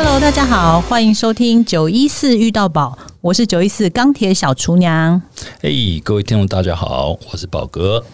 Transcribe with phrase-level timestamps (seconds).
[0.00, 5.20] Hello，大家好，欢迎收听九一四遇到宝，我是九一四钢铁小厨娘。
[5.60, 8.04] 嘿，各位听众大家好，我是宝哥。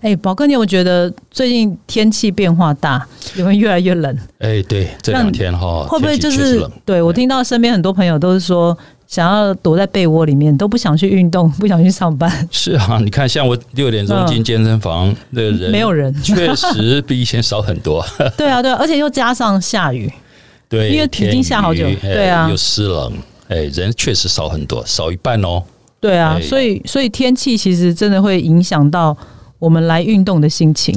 [0.00, 3.06] 哎，宝哥，你有觉得最近天气变化大，
[3.36, 4.18] 有没有越来越冷？
[4.40, 8.76] 哎，对，这两天哈，会不会就是冷对我听到身边很多朋友都是说，
[9.06, 18.04] 想要躲在被窝里面，都不想去运动， 不想去上班，是啊，你看，像我六点钟进健身房的人，嗯没有人确实比以前少很多。
[18.36, 20.12] 对啊，对啊，而且又加上下雨，
[20.68, 23.12] 对，因为已经下好久雨对啊哎又湿冷，
[23.48, 25.62] 哎，人确实少很多，少一半哦。
[26.00, 29.16] 对啊，哎所以所以天气其实真的会影响到
[29.58, 30.94] 我们来运动的心情。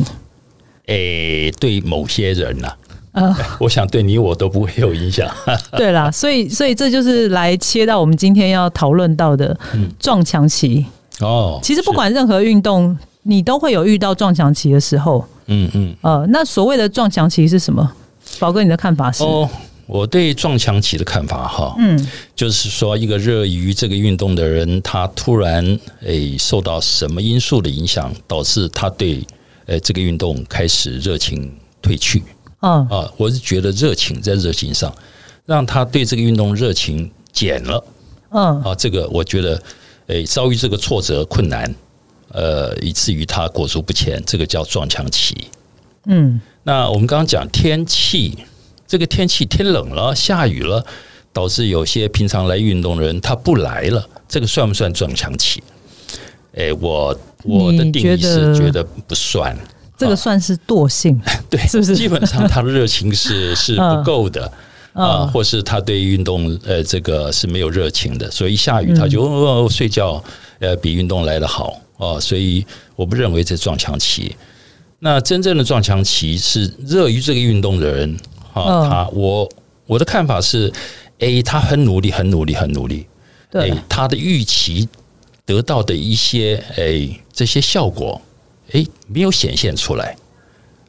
[0.87, 2.73] 哎，对某些人呐、
[3.13, 5.29] 呃， 我想对你我都不会有影响。
[5.77, 9.57] 对啦，所以所以这就是来切到我们今天要讨论到的
[9.97, 10.85] 撞墙期。
[11.21, 15.25] 哦，其实不管任何运动，你都会有遇到撞墙期的时候。
[15.47, 17.91] 嗯嗯，呃，那所谓的撞墙期是什么？
[18.41, 19.23] 宝哥，你的看法是？
[19.23, 19.47] 哦，
[19.85, 29.23] 我对撞墙期的看法哈，嗯就是说，一个热于这个运动的人，他突然诶受到什么因素的影响，导致他对
[29.67, 32.23] 诶这个运动开始热情褪去
[32.61, 33.07] 嗯啊。
[33.15, 34.91] 我是觉得热情在热情上，
[35.45, 37.85] 让他对这个运动热情减了
[38.31, 38.73] 嗯啊。
[38.73, 39.61] 这个我觉得
[40.07, 41.71] 诶遭遇这个挫折困难，
[42.29, 45.37] 呃，以至于他裹足不前，这个叫撞墙期。
[46.05, 48.37] 嗯那我们刚刚讲天气，
[48.87, 50.85] 这个天气天冷了，下雨了，
[51.33, 55.61] 导致有些平常来运动的人他不来了，这个算不算撞墙期？
[56.55, 59.57] 哎，我我的定义是觉得不算，
[59.97, 64.51] 这个算是惰性，对， 是不是基本上他的热情是 是不够的。
[64.93, 70.21] 啊，嗯或是他对运动呃这个是没有热情的，所以一下雨他嗯就、哦、睡觉，
[70.59, 72.65] 呃比运动来得好哦，所以
[72.97, 74.35] 我不认为这撞墙期。
[75.03, 78.17] 那真正的撞墙期是热于这个运动的人，
[78.53, 78.89] 哈、嗯。
[78.89, 79.49] 他我
[79.87, 80.71] 我的看法是
[81.19, 83.07] ，A 他很努力，很努力，很努力，
[83.49, 84.87] 对，他的预期
[85.43, 88.21] 得到的一些诶这些效果，
[88.73, 90.15] 诶没有显现出来。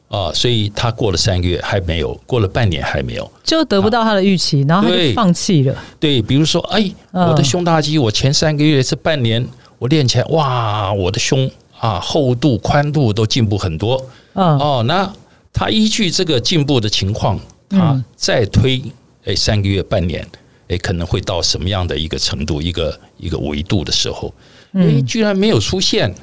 [0.09, 3.31] 啊，所以他过了三个月还没有，过了半年还没有。
[3.43, 5.75] 就得不到他的预期，然后他就放弃了。
[5.99, 7.25] 对，比如说，哎，嗯。
[7.29, 9.43] 我的胸大肌，我前三个月这半年
[9.79, 11.49] 我练起来，哇，我的胸
[11.83, 14.01] 啊厚度、宽度都进步很多
[14.35, 14.83] 嗯哦。
[14.87, 15.11] 那
[15.51, 17.37] 他依据这个进步的情况，
[17.69, 18.81] 他嗯再推
[19.25, 20.25] 诶三个月、半年，
[20.69, 24.33] 诶可能会到什么样的一个程度、一个一个维度的时候，
[24.71, 26.13] 哎，嗯居然没有出现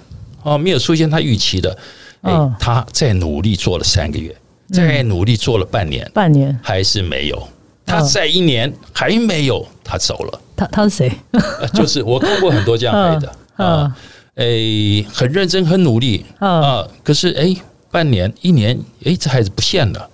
[0.43, 1.77] 哦，没有出现他预期的，
[2.23, 4.35] 哎嗯，他再努力做了三个月，
[4.73, 7.49] 再努力做了半年，半年，还是没有。
[7.85, 10.41] 他嗯再一年还没有，他走了。
[10.57, 11.13] 他他是谁？
[11.33, 13.97] 呃就是我看过很多这样来的 嗯啊，
[14.41, 17.55] 诶，很认真，很努力嗯啊，可是诶，
[17.91, 20.09] 半年、一年，诶，这孩子不见了。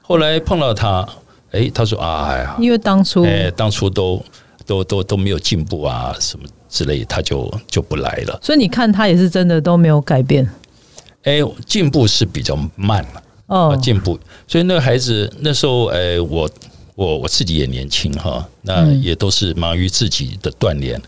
[0.00, 1.06] 后来碰到他，
[1.50, 4.24] 诶，他说：“哎呀，因为当初诶，当初都
[4.64, 8.38] 都都都没有进步啊，什么之类，他就就不来了。
[8.42, 10.48] 所以你看他也是真的都没有改变。
[11.24, 14.18] 诶，进步是比较慢了。”啊，哦，进步。
[14.48, 16.48] 所以那个孩子那时候，呃，我
[16.94, 20.98] 我我自己也年轻哈，那嗯也都是忙于自己的锻炼，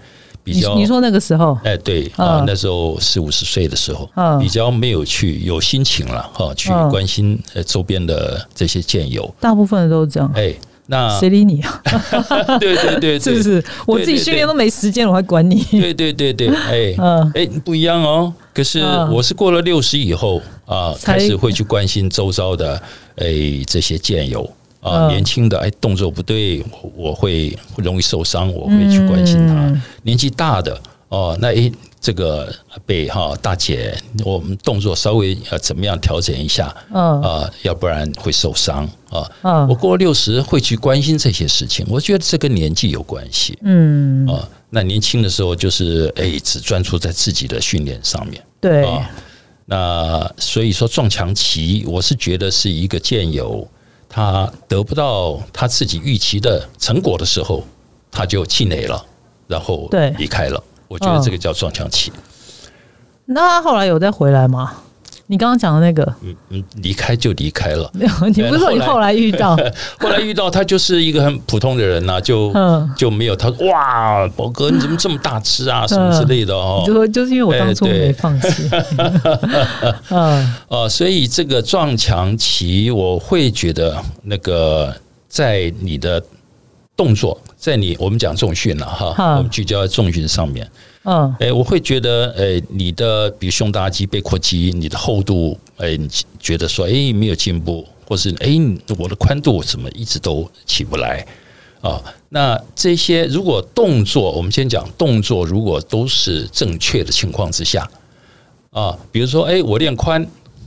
[0.52, 9.32] 比较你你说那个时候，哎，对啊嗯，那时候四五十岁的时候嗯，比较没有去有心情了哈，去嗯关心呃周边的这些健友。
[9.40, 10.30] 大部分的都是这样。
[10.34, 10.54] 哎，
[10.86, 11.82] 那谁理你啊？
[12.58, 13.64] 对对对 对，是不是？
[13.86, 15.62] 我自己对训练都没时间，我还管你？
[15.70, 18.32] 对对对对，哎嗯哎，不一样哦。
[18.54, 22.80] 可是嗯我是过了六十以后啊，才开始会去关心周遭的
[23.16, 23.26] 哎
[23.66, 24.48] 这些健友
[24.80, 29.54] 啊，嗯年轻的哎动作不对，我我会会容易受伤，我会去关心他。
[29.54, 33.94] 嗯年纪大的哦，那哎，这个阿贝哈大姐，
[34.24, 39.30] 我们动作稍微呃怎么样调整一下嗯啊、要不然会受伤啊。
[39.42, 44.48] 嗯我过了六十会去关心这些事情，我觉得这跟年纪有关系嗯，啊。
[44.70, 49.10] 那年轻的时候就是哎，只专注在自己的训练上面对，啊。
[49.64, 53.66] 那所以说撞墙期，我是觉得是一个健友，
[54.08, 57.62] 他得不到他自己预期的成果的时候，
[58.10, 59.04] 他就气馁了，
[59.46, 60.62] 然后离开了。
[60.88, 62.10] 我觉得这个叫撞墙期。
[63.26, 64.72] 那他后来有再回来吗？
[65.30, 67.90] 你刚刚讲的那个，嗯嗯，离开就离开了。
[67.92, 69.54] 没有，你不是说你后来遇到？
[70.00, 76.94] 后来遇到他就是一个很普通的人呐、就嗯就没有他说哇，宝哥你怎么这么大吃啊，什么之类的哦你就。
[76.94, 78.70] 说就是因为我当初没放弃。
[80.10, 84.94] 嗯呃，所以这个撞墙期，我会觉得那个
[85.28, 86.22] 在你的
[86.96, 90.66] 动作，在你我们讲重训了哈，我们聚焦在重训上面。
[91.10, 96.06] 嗯哎，我会觉得，哎，你的比如胸大肌、背阔肌，你的厚度，哎，你
[96.38, 98.50] 觉得说，哎，没有进步，或是哎，
[98.98, 101.26] 我的宽度怎么一直都起不来？
[101.80, 101.98] 啊。
[102.28, 107.88] 那这些如果动作，我们先讲动作，如果都是正确的情况之下
[108.70, 110.22] 啊，比如说，哎，我练宽，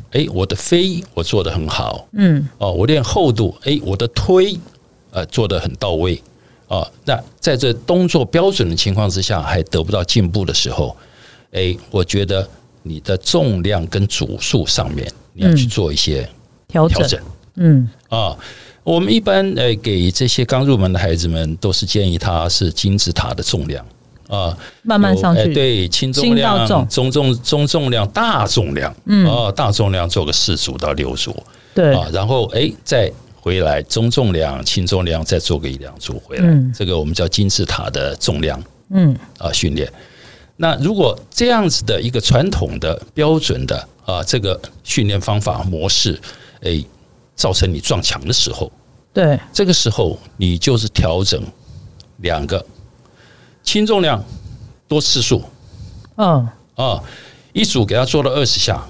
[0.09, 4.57] 哎，我的飞我做的很好，嗯，哦，我练厚度，哎，我的推
[5.11, 6.19] 呃做的很到位
[6.75, 6.87] 啊。
[7.05, 10.95] 那在这动作标准的情况之下，还得不到进步的时候，
[11.51, 12.47] 哎，我觉得
[12.83, 16.27] 你的重量跟组数上面你要去做一些
[16.67, 17.19] 调整，
[17.55, 18.37] 嗯啊。
[18.83, 23.85] 我们一般呃给这些刚入门的孩子们，都是建议他是金字塔的重量
[24.27, 31.31] 啊，慢慢上去，对，轻重量、重中重、中重量、大重量，嗯哦，大重量做个四组到六组
[31.75, 33.11] 对，啊，然后哎再
[33.41, 36.71] 回来中重量、轻重量再做个一两组回来，嗯。
[36.77, 39.17] 这个我们叫金字塔的重量嗯。
[39.39, 39.91] 啊训练。
[40.55, 46.21] 那如果这样子的一个传统的标准的啊这个训练方法模式，
[46.61, 46.81] 哎，
[47.35, 48.71] 造成你撞墙的时候，
[49.11, 51.43] 对，这个时候你就是调整
[52.17, 52.63] 两个
[53.63, 54.23] 轻重量
[54.87, 55.43] 多次数
[56.17, 56.47] 嗯。
[56.75, 57.03] 啊，
[57.53, 58.81] 一组给他做了二十下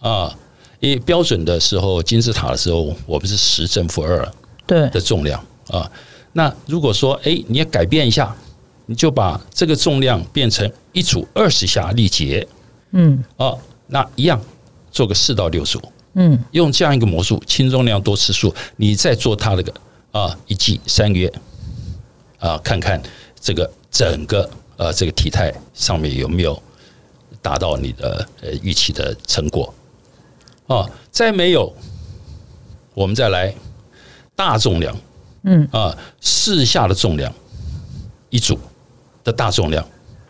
[0.00, 0.32] 啊，
[0.80, 4.26] 因为标准的时候金字塔的时候，我们是十正负二
[4.66, 5.38] 对，的重量
[5.68, 5.90] 啊。
[6.32, 8.34] 那如果说哎，你也改变一下，
[8.86, 12.46] 你就把这个重量变成一组二十下力竭
[12.92, 13.22] 嗯。
[13.36, 13.54] 啊，
[13.86, 14.40] 那一样
[14.90, 15.80] 做个四到六组，
[16.14, 16.38] 嗯。
[16.52, 19.74] 用这样一个魔术，轻重量多次数，你再做它那个
[20.12, 21.30] 啊，一季三个月
[22.38, 23.00] 啊，看看
[23.38, 26.60] 这个整个呃这个体态上面有没有
[27.42, 29.72] 达到你的呃预期的成果
[30.70, 31.74] 啊，再没有，
[32.94, 33.52] 我们再来
[34.36, 34.96] 大重量
[35.42, 37.32] 嗯啊，四下的重量
[38.30, 38.58] 一组
[39.24, 39.84] 的大重量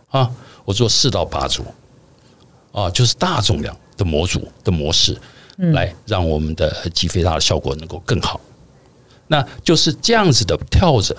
[0.09, 0.31] 啊，
[0.65, 1.63] 我做四到八组
[2.73, 5.17] 啊，就是大重量的模组的模式。
[5.75, 8.41] 来让我们的肌肥大的效果能够更好。
[9.27, 11.15] 那就是这样子的跳着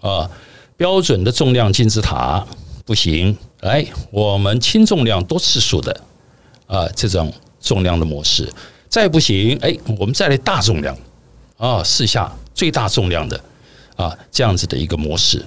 [0.00, 0.30] 啊，
[0.76, 2.46] 标准的重量金字塔
[2.86, 6.00] 不行，来我们轻重量多次数的
[6.68, 8.46] 啊这种重量的模式，
[8.90, 10.94] 再不行，哎，我们再来大重量。
[11.56, 13.40] 啊，试下最大重量的
[13.96, 15.42] 啊这样子的一个模式。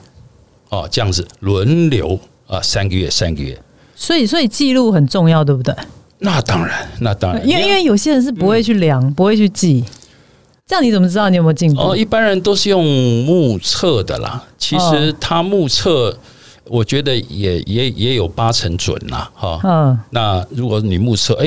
[0.68, 3.58] 啊，这样子轮流啊三个月三个月，
[3.96, 5.74] 所以所以记录很重要，对不对？
[6.18, 9.86] 那当然，那当然，因为因为有些人是不会去量，不会去记，
[10.66, 11.80] 这样你怎么知道你有没有进步？
[11.80, 12.84] 哦，一般人都是用
[13.24, 14.44] 目测的啦。
[14.58, 16.18] 其实他目测，
[16.66, 19.60] 我觉得也也也有八成准啦，哈。
[19.64, 20.00] 嗯。
[20.10, 21.46] 那如果你目测，哎，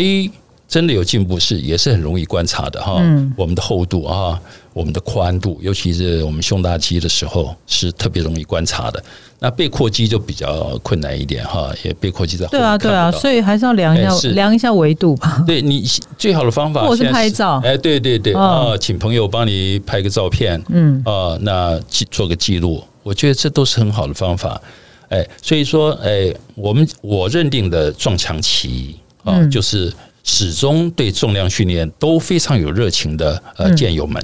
[0.68, 2.98] 真的有进步，是也是很容易观察的哈。
[3.00, 4.38] 嗯我们的厚度啊，
[4.74, 9.02] 我们的宽度，尤其是我们胸大肌的时候，是特别容易观察的。
[9.40, 15.42] 那背阔肌就比较困难一点哈，也背阔肌在后对啊对啊，所以还是要量一下、哎量一下维度吧。
[15.46, 15.86] 对你
[16.18, 24.60] 最好的方法，或是拍照哎，对对对，嗯啊，请朋友帮你拍个照片，嗯啊，那记做个记录，我觉得这都是很好的方法。
[25.08, 29.90] 哎，所以说，哎，我们我认定的撞墙期啊，嗯就是
[30.30, 34.22] 始终对重量训练都非常有热情的呃嗯健友们。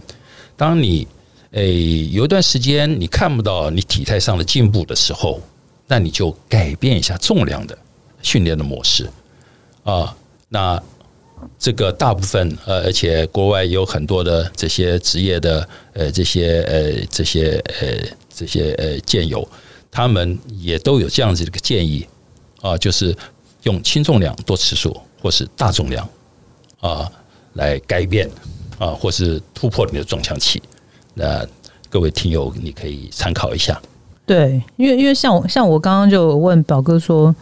[0.55, 1.09] 当你
[1.53, 5.41] 诶有一段时间你看不到你体态上的进步的时候，
[5.87, 7.77] 那你就改变一下重量的
[8.21, 9.09] 训练的模式
[9.83, 10.15] 啊。
[10.51, 10.81] 那
[11.59, 19.47] 这个大部分呃，而且国外有很多的这些职业的呃这些呃这些呃这些呃健友，
[19.91, 22.07] 他们也都有这样子的一个建议
[22.61, 23.17] 啊，就是
[23.63, 24.95] 用轻重量多次数
[25.25, 26.07] 或是大重量
[26.81, 27.11] 啊
[27.55, 28.29] 来改变
[28.79, 30.63] 啊，或是突破你的撞墙期。
[31.15, 31.43] 那
[31.89, 33.81] 各位听友，你可以参考一下。
[34.27, 37.35] 对，因为因为像我像我刚刚就问宝哥说，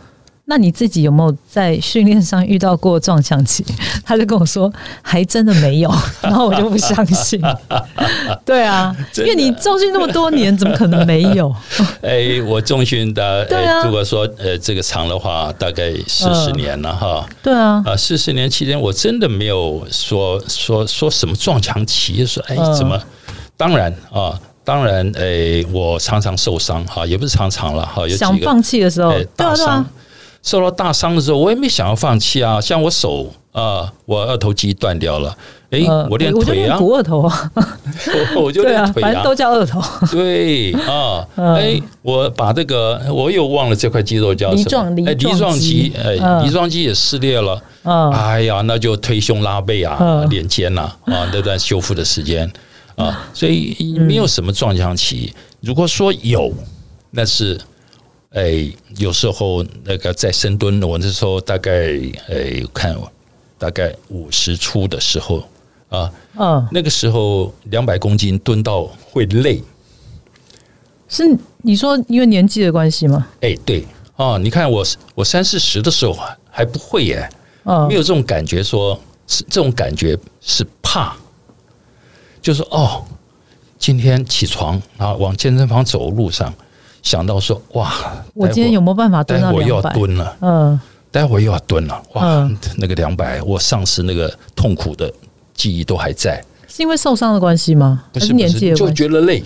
[0.45, 3.65] 那你自己有没有在训练上遇到过撞墙期？
[4.05, 4.71] 他就跟我说，
[5.01, 7.41] 还真的没有， 然后我就不相信。
[8.45, 11.55] 对啊，因为你重训那么多年，怎么可能没有？
[12.03, 17.25] 哎，我重训的，对啊哎，如果说呃这个长的话，大概四十年了哈。
[17.43, 23.01] 对啊，啊，四十年期间，我真的没有说说说什么撞墙期，说哎嗯怎么？
[23.57, 29.87] 当然啊，当然，哎，我常常受伤哈，也不是常常了哈，有几个想放弃的时候，哎对大伤啊对啊，，
[30.43, 32.61] 受到大伤的时候，我也没想要放弃啊。
[32.61, 35.37] 像我手啊，我二头肌断掉了，
[35.71, 37.51] 哎呃，我练腿啊，练股二头啊，
[38.35, 39.81] 我 我就练，腿啊反正都，叫二头。
[40.11, 44.63] 对啊，嗯哎，我把这个我又忘了这块肌肉叫什么？
[44.63, 47.63] 梨状哎，梨梨状状肌肌，哎，嗯梨状肌也撕裂了。
[47.85, 52.51] 嗯，哎呀，那就推胸拉背啊，嗯练肩呐啊，那段修复的时间
[52.97, 55.33] 啊，所以没有什么撞墙期。
[55.61, 56.53] 如果说有，
[57.11, 57.61] 那是
[58.35, 61.93] 哎，有时候那个在深蹲，我那时候大概
[62.29, 62.97] 哎看
[63.59, 65.45] 大概五十出的时候
[65.91, 69.63] 啊，嗯，那个时候两百公斤蹲到会累。
[71.09, 71.25] 是
[71.59, 73.29] 你说因为年纪的关系吗？
[73.43, 73.85] 哎，对
[74.17, 74.83] 啊，你看我
[75.15, 77.29] 我三四十的时候还还不会耶，
[77.65, 77.87] 嗯。
[77.87, 81.15] 没有这种感觉说，是这种感觉是怕，
[82.41, 83.05] 就是哦，
[83.79, 86.53] 今天起床啊，往健身房走路上，
[87.03, 87.93] 想到说哇，
[88.33, 89.99] 我今天有没有办法蹲待会儿又要到两百？
[89.99, 90.81] 蹲了，嗯
[91.11, 95.13] 待会儿又要蹲了，哇，嗯那个两百，我上次那个痛苦的
[95.53, 98.05] 记忆都还在，是因为受伤的关系吗？
[98.15, 98.91] 还不是，年纪就？
[98.93, 99.45] 觉得累。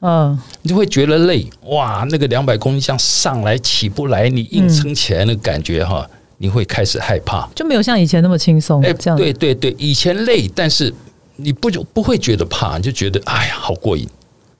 [0.00, 7.48] 嗯你就会觉得累哇，那个两百公斤像上来起不来，你硬撑起来那个感觉哈，你会开始害怕。
[7.54, 8.82] 就没有像以前那么轻松。
[8.82, 10.92] 哎，这样对对对，以前累，但是
[11.36, 14.06] 你不就不会觉得怕，你就觉得哎呀好过瘾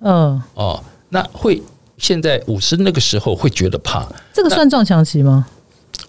[0.01, 0.83] 嗯，哦。
[1.11, 1.63] 那会
[1.99, 5.47] 现在五十那个时候会觉得怕，这个算撞墙期吗？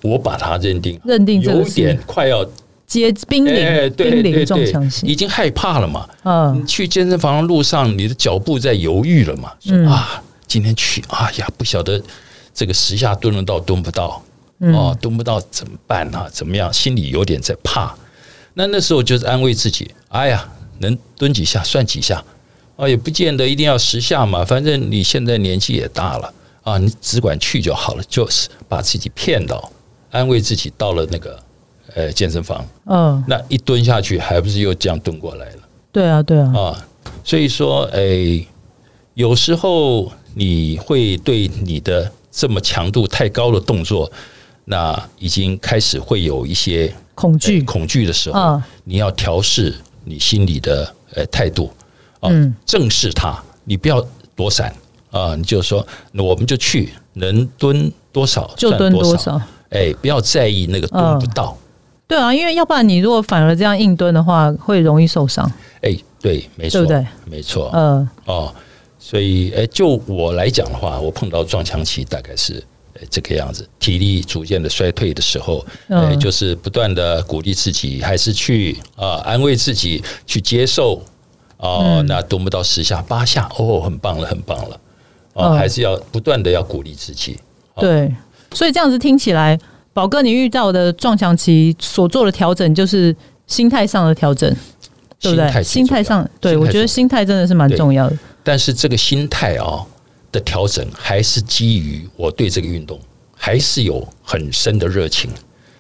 [0.02, 2.46] 我把它认定认定这有点快要
[2.86, 5.08] 接濒临哎，对濒临对对撞墙，期。
[5.08, 6.08] 已经害怕了嘛。
[6.24, 9.52] 嗯去健身房的路上，你的脚步在犹豫了嘛？
[9.60, 12.02] 说嗯啊，今天去，哎呀，不晓得
[12.54, 14.22] 这个十下蹲得到蹲不到，
[14.60, 16.28] 嗯哦，蹲不到怎么办啊？
[16.32, 16.72] 怎么样？
[16.72, 17.96] 心里有点在怕。
[18.54, 20.48] 那那时候就是安慰自己，哎呀，
[20.80, 22.24] 能蹲几下算几下，
[22.78, 29.70] 啊，也不见得一定要时下嘛，反正你现在年纪也大了啊，你只管去就好了，就是把自己骗到，
[30.12, 31.40] 安慰自己到了那个
[31.96, 35.58] 呃健身房，嗯，那一蹲下去，还不是又这样蹲过来了。
[35.92, 36.88] 对啊对啊，啊，
[37.24, 38.46] 所以说，哎、
[39.16, 44.12] 有时候你会对你的这么强度太高的动作，
[44.66, 47.66] 那已经开始会有一些恐惧呃。
[47.66, 51.72] 恐惧的时候，嗯你要调试你心里的呃态度
[52.20, 54.06] 啊，嗯正视它，你不要
[54.36, 54.74] 躲闪
[55.12, 59.42] 啊，你就说，那我们就去，能蹲多少就蹲多少？
[59.70, 61.58] 哎，不要在意那个蹲不到。
[62.08, 65.50] 对啊，因为要不然你如果反而这样硬蹲的话，会容易受伤。
[65.82, 67.70] 哎，对，没错，对不对没错。
[67.74, 68.56] 嗯哦，
[68.98, 81.04] 所以，哎，就我来讲的话，我碰到撞墙期大概是哎这个样子，体力逐渐的衰退的时候，哎，嗯就是不断的鼓励自己，还是去啊安慰自己，去接受
[81.58, 84.80] 哦，嗯那蹲不到十下八下，哦，很棒了，很棒了，
[85.34, 87.38] 哦，嗯还是要不断的要鼓励自己。
[87.76, 88.14] 哦对，
[88.54, 89.60] 所以这样子听起来，
[89.94, 94.50] 宝哥你遇到的撞墙期所做的调整，就是心态上的调整，
[95.20, 95.64] 对不对？
[95.64, 98.18] 心态上，对我觉得心态真的是蛮重要的。
[98.44, 99.86] 但是这个心态啊、
[100.32, 103.00] 的调整，还是基于我对这个运动
[103.36, 105.30] 还是有很深的热情。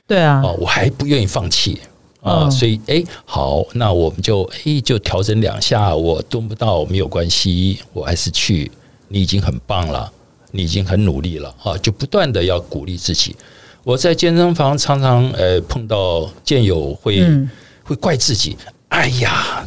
[0.06, 1.80] 对啊，哦，我还不愿意放弃
[2.28, 8.72] 啊，嗯所以哎，好，那我们就哎就调整两下，我蹲不到没有关系，我还是去，
[9.08, 10.12] 你已经很棒了，
[10.52, 13.36] 你已经很努力了啊，就不断的要鼓励自己。
[13.84, 17.50] 我在健身房常常呃碰到健友会、嗯
[17.84, 18.58] 会怪自己，
[18.90, 19.66] 哎呀。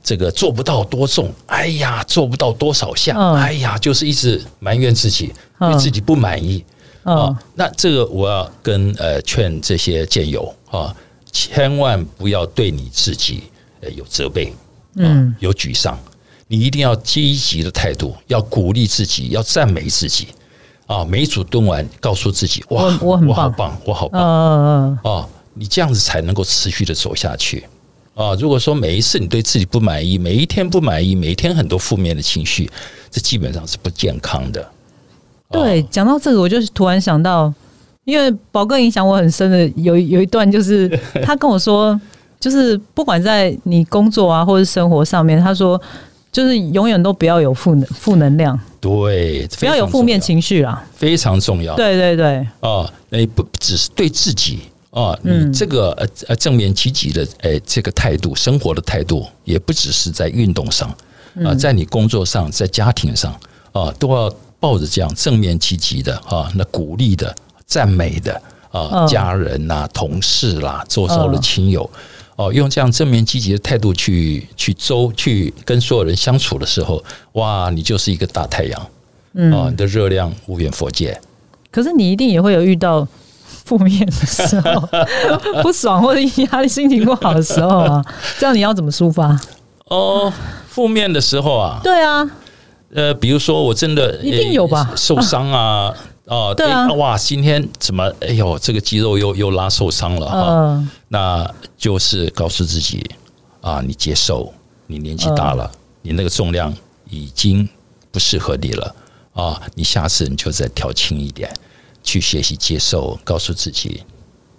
[0.00, 6.64] 这个做不到多重，哎呀，做不到多少下，嗯哎呀，就是一直埋怨自己，嗯对自己不满意。
[7.02, 10.96] 嗯啊，那这个我要跟呃劝这些健友啊，
[11.38, 13.44] 千万不要对你自己
[13.80, 14.52] 呃有责备，
[14.96, 15.96] 嗯，有沮丧，
[16.48, 20.28] 你一定要积极的态度，要鼓励自己，要赞美自己
[20.88, 21.04] 啊。
[21.04, 25.28] 每一组蹲完，告诉自己哇，我我好棒，我好嗯棒嗯嗯，啊！
[25.54, 27.64] 你这样子才能够持续的走下去
[28.14, 28.34] 啊。
[28.34, 32.68] 如果说每一次你对自己不满意，每一天不满意，每一天很多负面的情绪，
[33.10, 34.68] 这基本上是不健康的。
[35.50, 37.54] 对，讲到这个，我就突然想到，
[38.08, 40.88] 因为宝哥影响我很深的有有一段，就是
[41.22, 42.00] 他跟我说，
[42.40, 45.78] 就是不管在你工作啊或者生活上面，他说
[46.32, 50.82] 就是永远都不要有负能负能量，对，不要有负面情，绪啦。
[50.94, 51.76] 非常重要。
[51.76, 54.60] 对对对，啊，那不只是对自己
[54.90, 60.88] 啊，嗯你这个呃呃正面积极的诶这个态度，生活的态度，也不只是在运动上
[61.44, 63.38] 啊，在你工作上，在家庭上
[63.72, 67.34] 啊，都要抱着这样正面积极的啊，那鼓励的、
[67.68, 68.32] 赞美的
[68.72, 71.88] 啊，嗯家人呐、同事啦、周遭的嗯亲友。
[72.34, 78.86] 哦，用这样正面积极的态度去去周去跟所有人相处的时候，哇，你就是一个大太阳
[79.34, 79.66] 嗯，啊！
[79.68, 81.20] 你的热量无远佛界。
[81.72, 83.04] 可是你一定也会有遇到
[83.64, 84.88] 负面的时候，
[85.62, 88.04] 不爽或者压力、心情不好的时候啊，
[88.38, 89.36] 这样你要怎么抒发？
[89.86, 90.32] 哦，
[90.68, 92.24] 负面的时候啊，对啊，
[92.94, 95.92] 呃，比如说我真的一定有吧呃受伤啊，
[96.28, 96.86] 哦，对啊。
[96.86, 100.90] 哎哇，今天怎么，哎呦，这个肌肉又又拉受伤了哈，嗯。
[101.08, 103.04] 那就是告诉自己
[103.60, 104.52] 啊，你接受，
[104.86, 105.78] 你年纪大了，嗯。
[106.02, 106.72] 你那个重量
[107.10, 107.68] 已经
[108.10, 108.94] 不适合你了
[109.32, 111.52] 啊，你下次你就再调轻一点，
[112.02, 114.02] 去学习接受，告诉自己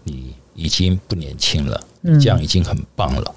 [0.04, 1.82] 你已经不年轻了，
[2.22, 3.36] 这样已经很棒了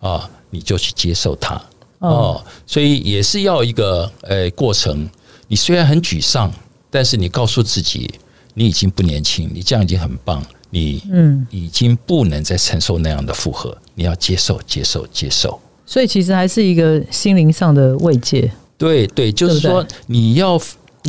[0.00, 1.54] 啊，你就去接受它。
[2.00, 5.08] 哦哦，所以也是要一个呃过程，
[5.48, 6.52] 你虽然很沮丧，
[6.90, 8.10] 但是你告诉自己，
[8.54, 15.60] 你已经不年轻，你这样已经很棒，你嗯，已经不能再承受那样的负荷，你要接受，接受，接受。
[15.86, 18.50] 所以其实还是一个心灵上的慰藉。
[18.76, 20.60] 对对，就是说你要，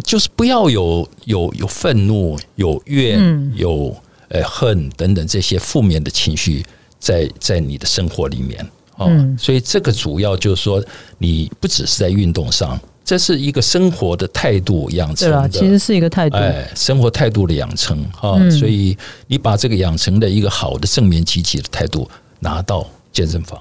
[0.03, 3.95] 就是不要有有有愤怒、有怨、嗯有
[4.29, 6.65] 呃恨等等这些负面的情绪
[6.99, 9.07] 在在你的生活里面哦。
[9.09, 10.83] 嗯所以这个主要就是说，
[11.17, 15.49] 你不只是在运动上，这是一个生活的态度养成对啦，的。
[15.49, 16.37] 其实是一个态度。
[16.37, 22.07] 哎，生活态度的养成哈、嗯所以你把这个养成的一个好的正面积极的态度
[22.39, 23.59] 拿到健身房，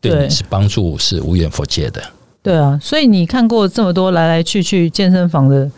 [0.00, 2.00] 对对你是帮助是无远佛界的。
[2.40, 5.68] 对啊，所以你看过这么多来来去去健身房的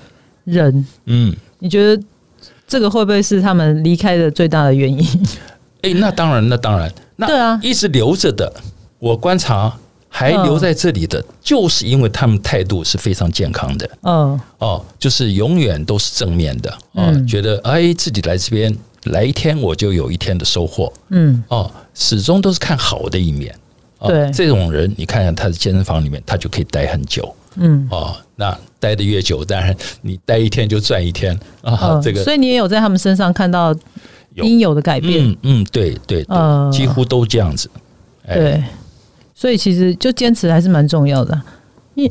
[0.44, 2.02] 人，嗯，你觉得
[2.68, 5.26] 这个会不会是他们离开的最大的原因？
[5.80, 8.52] 哎，那当然，那当然，那对啊一直留着的，
[8.98, 9.74] 我观察
[10.12, 23.54] 还留在这里的，就是因为他们态度是非常健康的嗯哦，就是永远都是正面的哦，嗯觉得哎自己来这边来一天我就有一天的收获嗯，哦，始终都是看好的一面。
[23.98, 28.16] 哦对这种人，你看看他的健身房里面，他就可以待很久嗯哦。
[28.34, 31.78] 那待的越久，当然你待一天就赚一天啊。
[31.82, 33.76] 嗯，这个所以你也有在他们身上看到
[34.36, 35.28] 应有的改变。
[35.28, 37.70] 嗯嗯，对对对，呃几乎都这样子。
[38.26, 38.64] 哎对，
[39.40, 41.40] 所以其实就坚持还是蛮重要的。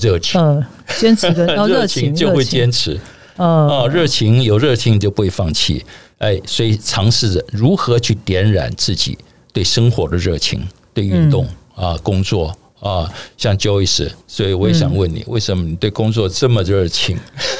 [0.02, 0.66] 热情，呃，
[0.98, 3.00] 坚持跟 哦热情就会坚持。
[3.38, 3.46] 呃。
[3.46, 5.86] 哦，热情有热情就不会放弃。
[6.18, 9.16] 哎，所以尝试着如何去点燃自己
[9.54, 10.60] 对生活的热情，
[10.92, 11.46] 对运动
[11.78, 11.90] 嗯。
[11.90, 13.08] 啊、工作啊，
[13.38, 17.16] 像 Joyce，所以我也想问你，为什么你对工作这么热情？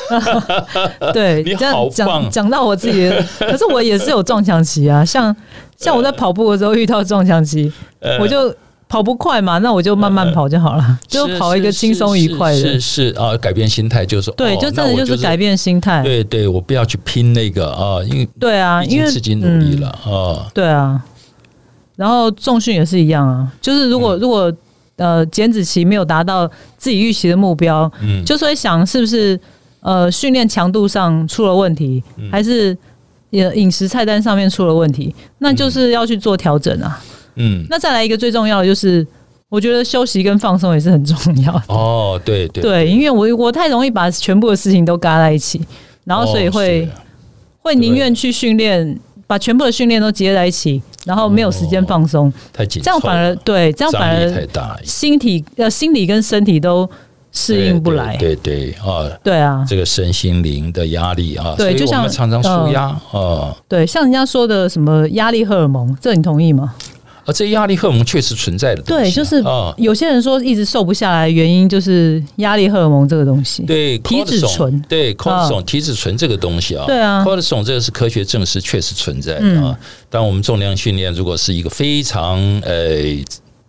[1.14, 3.08] 对， 你好棒讲讲到我自己，
[3.38, 5.36] 可是我也是有撞墙期啊，像
[5.78, 8.18] 像我在跑步的时候遇到撞墙期，呃。
[8.20, 8.54] 我就
[8.90, 12.70] 跑不快嘛，那我就慢慢跑就好了， 就跑一个轻松愉快是的。
[12.80, 12.80] 是
[13.12, 16.02] 是啊，改变心态就是对，哦就真的就是改变心态。
[16.02, 20.48] 对对，我不要去拼那个啊，因为对啊，因为经自己努力嗯了啊。
[20.54, 21.02] 对啊，
[21.96, 24.52] 然后重训也是一样啊，就是如果、嗯如果
[24.98, 26.46] 呃减脂期没有达到
[26.78, 29.40] 自己预期的目标，嗯，就是会想是不是
[29.82, 32.76] 呃训练强度上出了问题，嗯还是
[33.30, 37.00] 也饮食菜单上面出了问题，那就是要去做调整啊。
[37.02, 37.19] 嗯，
[37.70, 39.06] 那再来一个最重要的就是，
[39.50, 41.64] 我觉得休息跟放松也是很重要的。
[41.68, 45.62] 哦，对对对，因为我我太容易把全部的事情都嘎在一起，
[46.04, 46.92] 然后所以哦会、是
[47.62, 56.90] 会宁愿去训练，把全部的训练都接在一起，然后没有时间放松，太紧这样反而对，这样反而太而大，心体呃心理跟身体都
[57.32, 58.16] 适应不来。
[58.18, 66.74] 对对对啊，对啊，这个身心灵的压力啊，对就像们常常舒压啊，对，像人家说的什么压力荷尔蒙，这你同意吗？
[67.30, 73.62] 而这压力荷尔蒙确实存在的东西啊，对，就是啊，有些人说一直瘦不下来，原因就是压力荷尔蒙这个东西。
[73.64, 74.82] 对，体脂醇。
[74.90, 77.24] 对 cortisone 体脂醇这个东西啊，对啊。
[77.24, 79.64] cortisone 这个是科学证实确实存在的嗯。
[79.66, 79.80] 啊。
[80.10, 83.00] 当我们重量训练如果是一个非常呃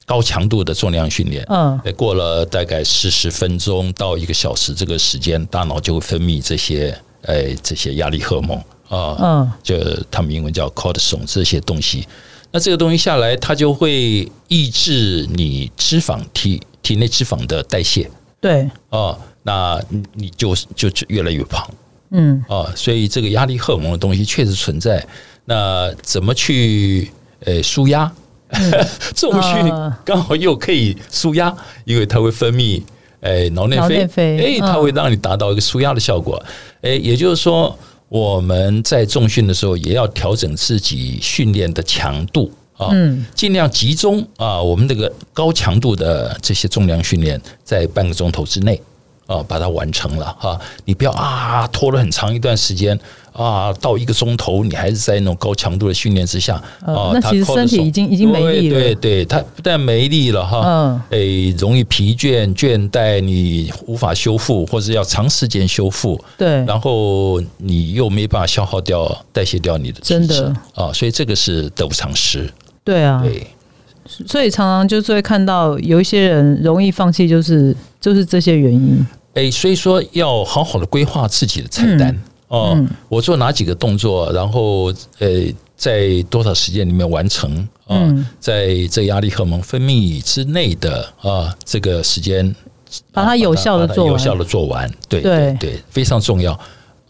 [0.06, 8.56] 高强度的重量训练，嗯，呃，过了大概四十分钟到一个小时这个时间，大脑就会分泌这些呃这些压力荷尔蒙
[8.88, 9.76] 啊，嗯，就
[10.10, 12.08] 他们英文叫 cortisone 这些东西。
[12.52, 18.10] 那这个东西下来，它就会抑制你脂肪体体内脂肪的代谢。
[18.40, 21.68] 对，哦，那你你就就就越来越胖。
[22.10, 25.06] 嗯，哦，所以这个压力荷尔蒙的东西确实存在。
[25.44, 27.10] 那怎么去
[27.44, 28.10] 呃舒压？
[29.14, 32.82] 重训呃刚好又可以舒压，因为它会分泌
[33.20, 34.38] 诶脑内啡，啡。
[34.38, 34.82] 诶，它嗯。
[34.82, 36.42] 会让你达到一个舒压的效果。
[36.80, 37.78] 诶，也就是说，
[38.10, 48.82] 我们在重训的时候也要调整自己训练的强度啊，嗯尽量集中啊，我们这个高强度的这些重量训练在半个钟头之内。
[49.30, 50.58] 啊，把它完成了哈！
[50.84, 52.98] 你不要啊，拖了很长一段时间
[53.32, 72.52] 啊，到一个钟头，你还是在那种高强度的训练之下啊，呃那其实身体已经已经没力了对对对，它不但没力了哈，嗯诶，容易疲倦、倦怠，你无法修复，或者要长时间修复，对，然后你又没办法消耗掉、代谢掉你的真的啊，所以这个是得不偿失。
[72.82, 73.46] 对啊，对，
[74.26, 79.06] 所以常常就是会看到有一些人容易放弃，就是就是这些原因。
[79.34, 82.72] 诶，所以说要好好的规划自己的菜单、哦。
[82.74, 85.28] 嗯我做哪几个动作，然后呃，
[85.76, 87.98] 在多少时间里面完成啊？
[88.02, 92.54] 嗯在这压力荷尔蒙分泌之内的啊，这个时间
[93.12, 96.58] 把它有效的做完有效的做完，对对对对，非常重要。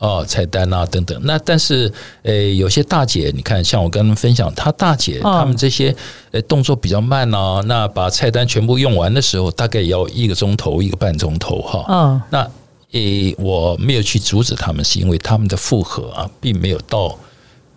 [0.01, 5.95] 哦，菜单啊等等，那但是，呃，有些大姐，你看，像我跟他们分享，她大姐哦她们这些
[6.31, 11.85] 呃动作比较慢啊，那把菜单全部用完的时候，大概也要一个钟头、一个半钟头哈。
[11.89, 12.51] 嗯，那
[12.93, 17.15] 诶，我没有去阻止他们，是因为他们的负荷啊，并没有到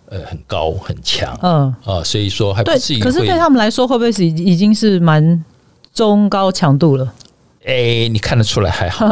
[0.08, 3.00] 呃很高很强，嗯啊，所以说还不至于。
[3.00, 5.44] 可是对他们来说，会不会是已经是蛮
[5.92, 7.12] 中高强度了？
[7.66, 9.06] 哎，你看得出来还好。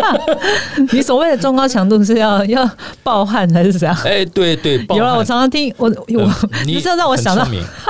[0.92, 2.68] 你所谓的中高强度是要要
[3.02, 3.96] 暴汗还是怎样？
[4.04, 5.16] 哎，对对，有了。
[5.16, 6.32] 我常常听我我，
[6.64, 7.46] 你知道让我想到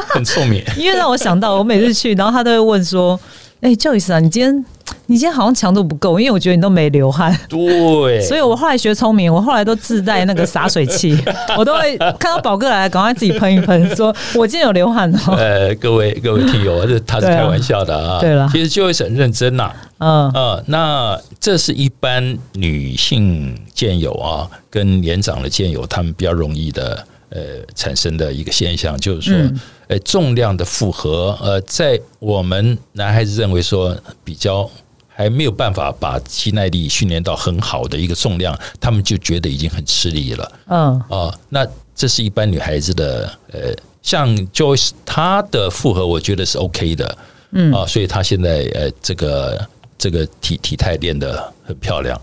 [0.09, 3.19] 很聪明， 因为让我想到我每次去，然后他都会问说
[3.63, 4.65] ：“哎，赵医师啊，你今天？”
[5.11, 7.35] 你今天好像强度不够，因为我觉得你都没流汗。
[7.49, 11.19] 对，所以我后来学聪明，我后来都自带那个洒水器，
[11.57, 15.33] 我都会看到宝哥来，赶快自己喷一喷，说我今天有流汗哦。
[15.41, 18.21] 呃，各位各位听友，这他是开玩笑的啊。
[18.21, 19.73] 对了，其实就会很认真呐。
[19.97, 27.41] 嗯呃，那这是一般女性健友啊，跟年长的健友，他们比较容易的呃
[27.75, 34.69] 产生的一个现象，就是说，呃，重量的负荷，呃，在我们男孩子认为说比较。
[35.19, 40.53] 还没有办法把肌耐力训练到很好的一个重量，他们就觉得已经很吃力了。
[40.69, 47.19] 嗯，啊，那这是一般女孩子的，呃，像 Joyce 她的负荷，我觉得是 OK 的。
[47.51, 52.17] 嗯，啊，所以她现在呃，这个这个体体态练得很漂亮。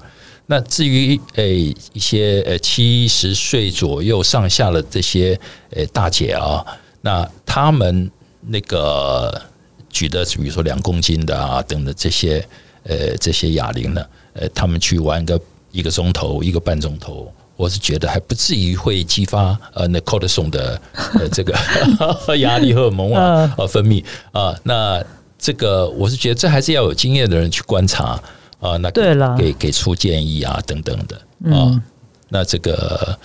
[0.45, 5.37] 那至于诶一些呃七十岁左右上下的这些
[5.71, 6.65] 呃大姐啊，
[7.01, 9.41] 那她们那个
[9.89, 12.41] 举的比如说两公斤的啊等等这些。
[12.87, 15.39] 呃，这些哑铃呢，呃，他们去玩个
[15.71, 20.79] 一个钟头、一个半钟头，我是觉得还不至于会激发呃那 cortisol 的
[21.19, 21.53] 呃这个
[22.37, 24.55] 压力荷尔蒙啊啊分泌啊。
[24.63, 25.03] 那
[25.37, 28.21] 这个我是觉得这还是要有经验的人去观察
[28.59, 28.77] 啊。
[28.77, 31.81] 那对了，给给出建议啊等等的啊。
[32.29, 33.17] 那这个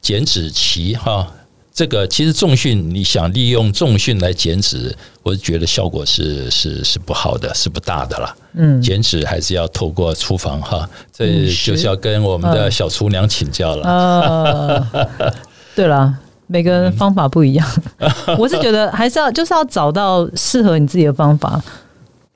[0.00, 1.32] 减脂期哈。
[1.74, 8.36] 这个其实重训，你想利用重训来减脂，我是觉得效果是是是不好的，是不大的了。
[8.52, 13.88] 嗯，减脂还是要透过厨房哈，这就是要跟我们的小厨娘请教了。
[13.88, 14.88] 啊，
[15.74, 16.14] 对了，
[16.46, 17.68] 每个人方法不一样，
[18.38, 21.60] 我是觉得还是要就是要找到适合你自己的方法。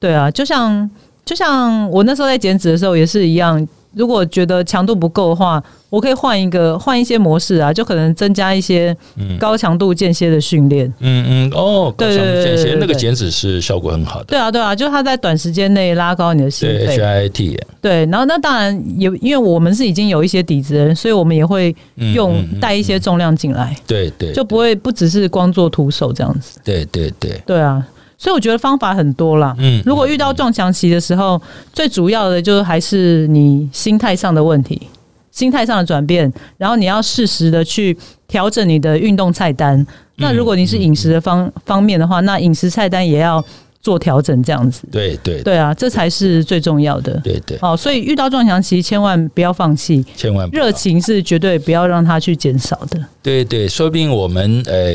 [0.00, 0.90] 对啊，就像
[1.24, 3.66] 就像我那时候在减脂的时候也是一样。
[3.94, 8.94] 如果觉得强度不够的话，我可以换一个换一些模式啊，就可能增加一些
[9.38, 10.86] 高强度间歇的训练。
[11.00, 14.26] 嗯嗯哦，高强度间歇，那个减脂是效果很好的。
[14.26, 16.86] 对啊对啊，就是它在短时间内拉高你的心肺。
[16.86, 17.58] H I T。
[17.80, 21.74] 对，然后那当然有，因为我们是已经有一些底子的人，所以我们也会
[22.14, 23.74] 用带一些重量进来。
[23.86, 26.60] 对对，就不会不只是光做徒手这样子。
[26.62, 27.84] 对对对，对啊。
[28.18, 29.54] 所以我觉得方法很多啦。
[29.58, 31.40] 嗯，如果遇到撞墙期的时候，
[31.72, 34.88] 最主要的就是还是你心态上的问题，
[35.30, 39.86] 心态上的转变，然后你要适时的去调整你的运动菜单。
[40.16, 43.42] 那如果你是饮食的方方面的话，那饮食菜单也要。
[43.80, 47.18] 做调整这样子，对对对啊，这才是最重要的。
[47.22, 52.98] 对对，哦，所以遇到撞墙期，千万不要放弃，千万热情是绝对不要让它去减少的。
[53.22, 54.92] 对对，说不定我们呃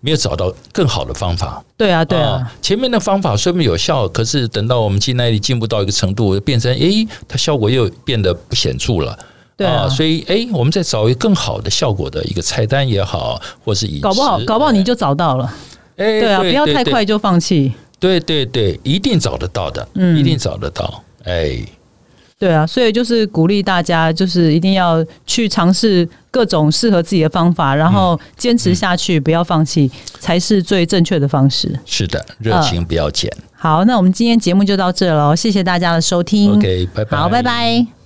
[0.00, 1.62] 没有找到更好的方法。
[1.76, 9.16] 对啊对啊，前面的方法虽然有效，可是等到我们进耐力进步到一个程度，变成诶，它效果又变得不显著了。
[9.56, 15.44] 对啊，所以哎，我们再找一个更好的效果的一个菜单也好，或是饮搞不好搞不好你就找到了。
[15.96, 17.72] 哎，对啊，不要太快就放弃。
[18.04, 21.02] 对对对，一定找得到的，嗯，一定找得到。
[21.24, 21.58] 哎，
[22.38, 29.90] 对啊，所以就是鼓励大家，就是一定要去尝试各种适合自己的方法，然后坚持下去，不要放弃，
[30.20, 31.80] 才是最正确的方式。
[31.86, 33.32] 是的，热情不要减。
[33.54, 36.52] 好，那我们今天节目就到这了，谢谢大家的收听。
[36.58, 37.16] OK，拜拜。
[37.16, 38.03] 好，拜拜。